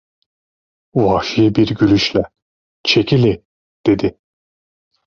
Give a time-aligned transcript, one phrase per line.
[0.95, 2.23] Vahşi bir gülüşle:
[2.83, 3.45] "Çekili"
[3.85, 4.17] dedi.